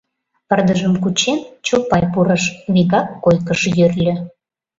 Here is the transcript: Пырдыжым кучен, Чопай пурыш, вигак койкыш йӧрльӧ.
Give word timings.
Пырдыжым 0.47 0.93
кучен, 1.03 1.39
Чопай 1.65 2.03
пурыш, 2.13 2.43
вигак 2.73 3.07
койкыш 3.23 3.61
йӧрльӧ. 3.77 4.13